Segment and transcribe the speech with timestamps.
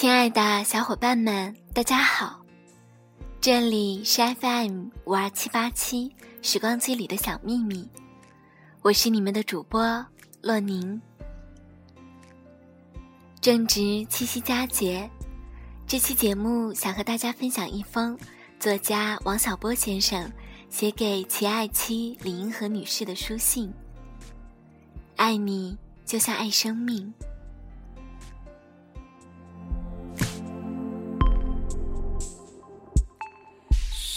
[0.00, 2.40] 亲爱的小伙伴们，大家好，
[3.38, 6.10] 这里是 FM 五二七八七
[6.40, 7.86] 时光机里的小秘密，
[8.80, 10.02] 我是你们的主播
[10.40, 10.98] 洛宁。
[13.42, 15.06] 正值七夕佳节，
[15.86, 18.18] 这期节目想和大家分享一封
[18.58, 20.32] 作家王小波先生
[20.70, 23.70] 写给其爱妻李银河女士的书信。
[25.16, 27.12] 爱你就像爱生命。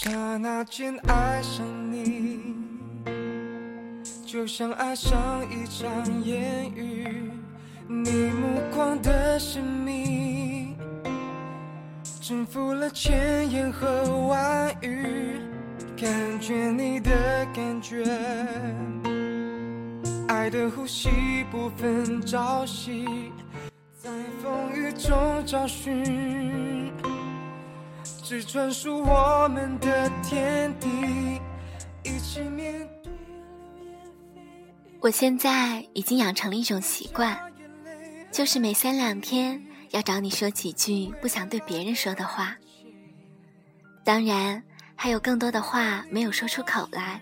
[0.04, 2.54] 刹那间爱上你，
[4.26, 7.30] 就像爱上一场烟雨。
[7.88, 10.76] 你目光的神秘，
[12.20, 15.40] 征服了千言和万语。
[15.96, 17.10] 感觉你的
[17.54, 18.04] 感觉，
[20.28, 21.08] 爱的呼吸
[21.50, 23.06] 不分朝夕，
[23.96, 24.10] 在
[24.42, 26.83] 风雨中找寻。
[28.26, 30.88] 是专属我们的天地，
[32.02, 33.12] 一起面对
[34.98, 37.38] 我现在已经养成了一种习惯，
[38.32, 42.56] 就是每三两天要找你说几句不想对别人说的话。
[44.02, 44.62] 当然，
[44.96, 47.20] 还有更多的话没有说出口来，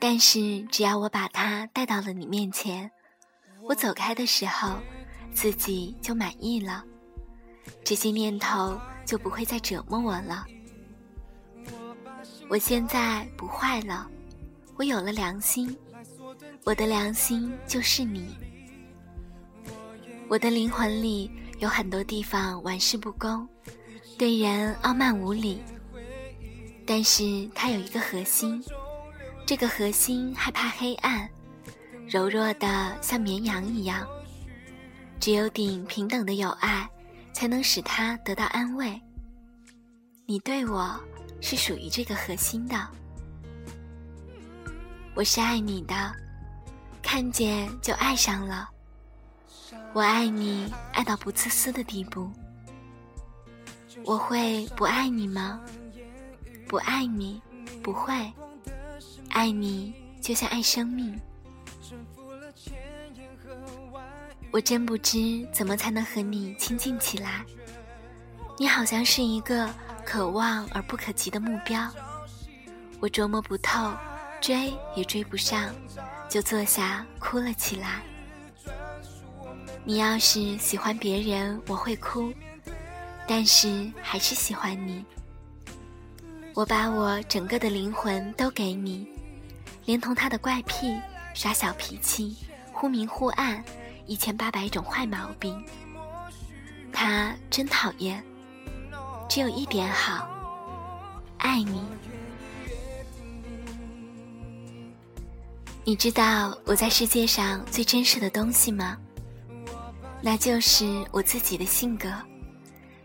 [0.00, 2.90] 但是只要我把它带到了你面前，
[3.62, 4.80] 我走开的时候，
[5.32, 6.82] 自己就满意了。
[7.84, 8.76] 这些念头。
[9.06, 10.44] 就不会再折磨我了。
[12.48, 14.08] 我现在不坏了，
[14.76, 15.74] 我有了良心，
[16.64, 18.36] 我的良心就是你。
[20.28, 23.48] 我的灵魂里有很多地方玩世不恭，
[24.18, 25.62] 对人傲慢无礼，
[26.84, 28.62] 但是它有一个核心，
[29.46, 31.28] 这个核心害怕黑暗，
[32.08, 34.06] 柔弱的像绵羊一样，
[35.20, 36.88] 只有顶平等的友爱。
[37.36, 38.98] 才能使他得到安慰。
[40.24, 40.98] 你对我
[41.42, 42.88] 是属于这个核心的，
[45.14, 45.94] 我是爱你的，
[47.02, 48.70] 看见就爱上了。
[49.92, 52.30] 我爱你爱到不自私的地步。
[54.02, 55.60] 我会不爱你吗？
[56.66, 57.42] 不爱你，
[57.82, 58.32] 不会。
[59.28, 59.92] 爱你
[60.22, 61.14] 就像爱生命。
[64.50, 67.44] 我真不知怎么才能和你亲近起来。
[68.58, 69.68] 你好像是一个
[70.04, 71.86] 可望而不可及的目标，
[73.00, 73.92] 我琢磨不透，
[74.40, 75.74] 追也追不上，
[76.28, 78.00] 就坐下哭了起来。
[79.84, 82.32] 你要是喜欢别人，我会哭，
[83.26, 85.04] 但是还是喜欢你。
[86.54, 89.06] 我把我整个的灵魂都给你，
[89.84, 90.98] 连同他的怪癖、
[91.34, 92.34] 耍小脾气、
[92.72, 93.62] 忽明忽暗。
[94.06, 95.64] 一千八百种坏毛病，
[96.92, 98.22] 他真讨厌。
[99.28, 100.28] 只有一点好，
[101.38, 101.82] 爱你。
[105.84, 108.96] 你知道我在世界上最真实的东西吗？
[110.20, 112.08] 那就是我自己的性格，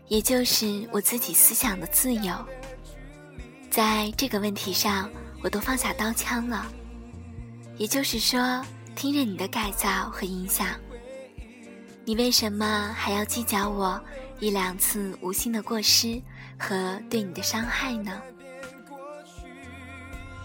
[0.08, 2.34] 也就是我自己思想的自由。
[3.70, 5.10] 在这个问题上，
[5.42, 6.66] 我都放下刀枪了。
[7.76, 8.64] 也就是说，
[8.94, 10.68] 听任你的改造和影响。
[12.04, 14.00] 你为什么还要计较我
[14.40, 16.20] 一两次无心的过失
[16.58, 18.20] 和对你的伤害呢？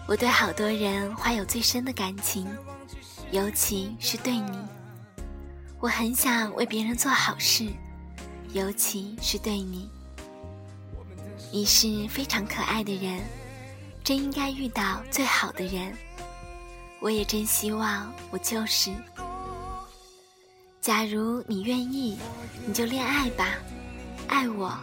[0.07, 2.47] 我对好多人怀有最深的感情，
[3.31, 4.57] 尤其是对你。
[5.79, 7.68] 我很想为别人做好事，
[8.53, 9.89] 尤其是对你。
[11.51, 13.19] 你是非常可爱的人，
[14.03, 15.92] 真应该遇到最好的人。
[17.00, 18.92] 我也真希望我就是。
[20.88, 22.18] 假如你愿意，
[22.66, 23.56] 你就恋爱吧，
[24.30, 24.74] 爱我。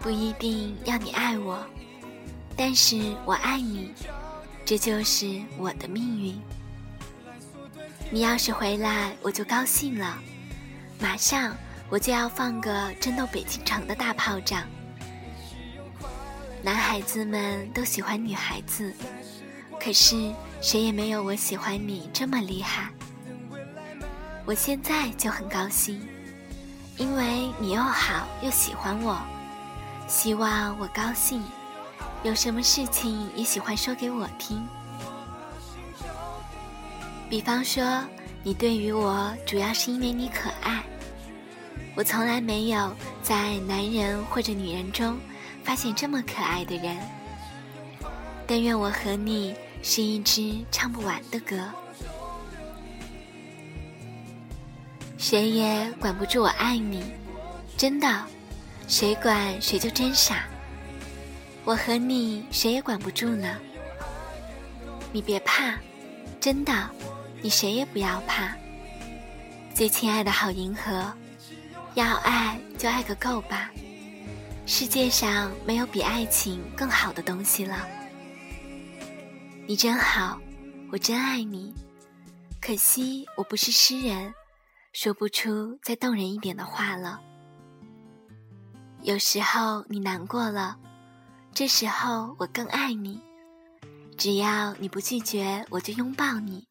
[0.00, 1.64] 不一定要你爱我，
[2.56, 3.92] 但是我爱你，
[4.64, 6.36] 这就是我的命运。
[8.10, 10.18] 你要是回来，我就高兴了，
[10.98, 11.56] 马上
[11.90, 14.64] 我就要放个震动北京城的大炮仗。
[16.60, 18.92] 男孩子们都喜欢女孩子，
[19.80, 22.90] 可是谁也没有我喜欢你这么厉害。
[24.50, 26.00] 我现在就很高兴，
[26.96, 29.16] 因为你又好又喜欢我，
[30.08, 31.40] 希望我高兴，
[32.24, 34.66] 有什么事情也喜欢说给我听。
[37.28, 38.02] 比方说，
[38.42, 40.82] 你对于我主要是因为你可爱，
[41.94, 42.92] 我从来没有
[43.22, 45.16] 在男人或者女人中
[45.62, 46.98] 发现这么可爱的人。
[48.48, 51.56] 但愿我和你是一支唱不完的歌。
[55.20, 57.04] 谁也管不住我爱你，
[57.76, 58.24] 真的，
[58.88, 60.46] 谁管谁就真傻。
[61.62, 63.58] 我和你谁也管不住呢，
[65.12, 65.78] 你别怕，
[66.40, 66.88] 真的，
[67.42, 68.56] 你谁也不要怕。
[69.74, 71.12] 最亲爱的好银河，
[71.92, 73.70] 要爱就爱个够吧，
[74.64, 77.86] 世界上没有比爱情更好的东西了。
[79.66, 80.40] 你真好，
[80.90, 81.74] 我真爱你，
[82.58, 84.32] 可惜我不是诗人。
[84.92, 87.20] 说不出再动人一点的话了。
[89.02, 90.76] 有时候你难过了，
[91.54, 93.20] 这时候我更爱你。
[94.18, 96.66] 只要你不拒绝，我就拥抱你。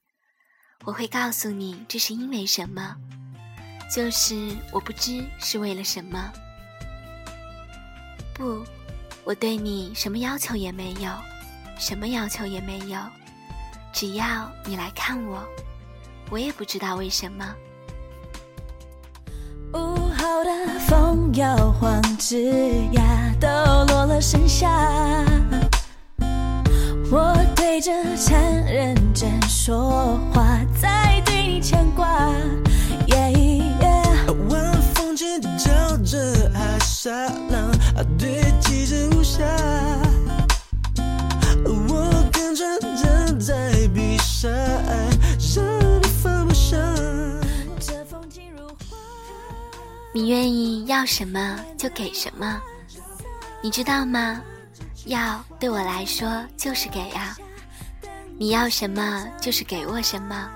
[0.84, 2.96] 我会告诉你这是因为什么，
[3.94, 6.32] 就是我不知是为了什么。
[8.34, 8.64] 不，
[9.24, 11.10] 我对你什么要求也没有，
[11.80, 13.00] 什么要求也没有。
[13.94, 15.44] 只要你来看我，
[16.30, 17.56] 我也不知道为什么。
[20.20, 20.50] 好的
[20.80, 22.52] 风摇晃，枝
[22.92, 23.02] 桠
[23.40, 23.48] 都
[23.88, 24.70] 落了盛夏。
[27.10, 30.59] 我对着蝉认真说话，
[50.20, 52.62] 你愿意要什么就给什么，
[53.62, 54.42] 你知道吗？
[55.06, 57.38] 要对我来说就是给啊！
[58.38, 60.50] 你要什么就是给我什么。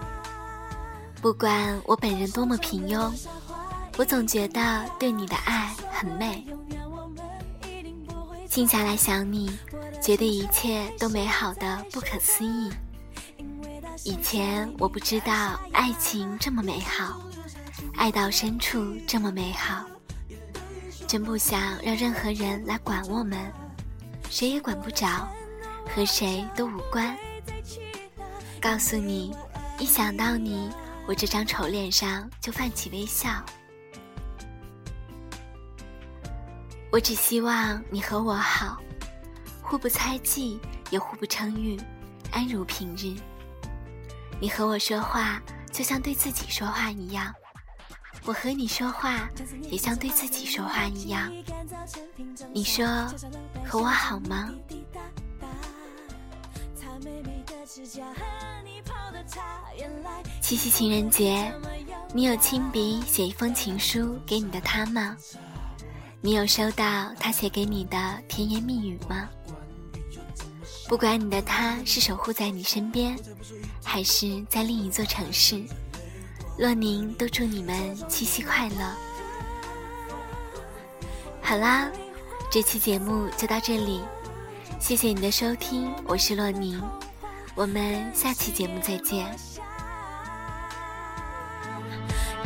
[1.22, 3.10] 不管我本人多么平庸，
[3.98, 6.46] 我总觉得对你的爱很美。
[8.50, 9.50] 静下来想你，
[10.02, 12.70] 觉得一切都美好的不可思议。
[14.04, 17.22] 以前我不知道爱情这么美好。
[17.96, 19.86] 爱到深处这么美好，
[21.08, 23.52] 真不想让任何人来管我们，
[24.30, 25.28] 谁也管不着，
[25.96, 27.16] 和谁都无关。
[28.62, 29.36] 告诉你，
[29.80, 30.70] 一想到你，
[31.08, 33.44] 我这张丑脸上就泛起微笑。
[36.92, 38.78] 我只希望你和我好，
[39.62, 40.60] 互不猜忌，
[40.90, 41.80] 也互不称誉，
[42.32, 43.16] 安如平日。
[44.40, 45.42] 你和我说话，
[45.72, 47.34] 就像对自己说话一样。
[48.26, 49.30] 我和你说话，
[49.70, 51.32] 也像对自己说话一样。
[52.54, 52.86] 你说
[53.66, 54.50] 和我好吗？
[60.42, 61.52] 七夕情人节，
[62.14, 65.18] 你有亲笔写一封情书给你的他吗？
[66.22, 69.28] 你有收到他写给你的甜言蜜语吗？
[70.88, 73.18] 不管你的他是守护在你身边，
[73.84, 75.62] 还是在另一座城市。
[76.56, 77.76] 洛宁都祝你们
[78.08, 78.76] 七夕快乐。
[81.42, 81.88] 好啦，
[82.52, 84.02] 这期节目就到这里，
[84.80, 86.80] 谢谢你的收听，我是洛宁，
[87.56, 89.26] 我们下期节目再见。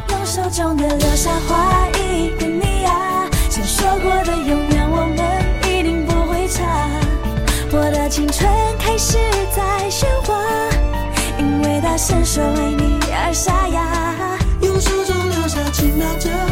[0.10, 5.20] 用手中的留下画一个你啊，曾说过的永远我们
[5.70, 6.90] 一定不会差。
[7.74, 9.18] 我的青春开始
[9.54, 10.37] 在喧哗，
[11.98, 16.47] 伸手为你而沙哑，用手中留下奇妙。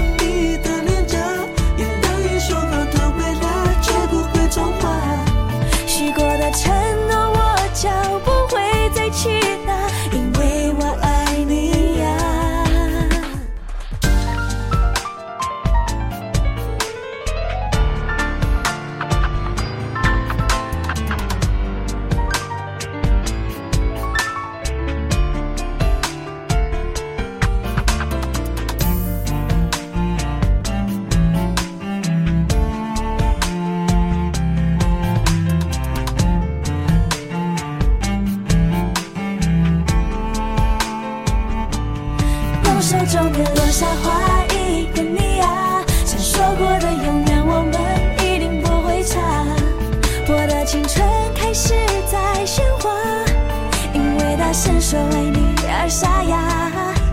[54.85, 56.37] 说为你而沙哑，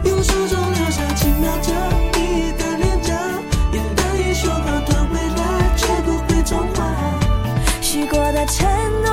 [0.04, 1.72] 用手中留下轻描着
[2.18, 3.14] 你的脸颊，
[3.72, 6.84] 眼单一说好的未来绝不会重画，
[7.80, 8.68] 许过的承
[9.02, 9.11] 诺。